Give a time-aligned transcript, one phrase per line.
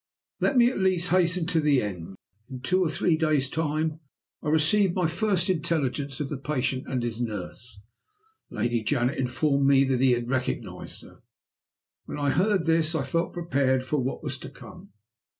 [0.39, 2.15] "Let me, at least, hasten to the end.
[2.49, 3.99] In two or three days' time
[4.41, 7.79] I received my first intelligence of the patient and his nurse.
[8.49, 11.21] Lady Janet informed me that he had recognized her.
[12.05, 14.89] When I heard this I felt prepared for what was to come.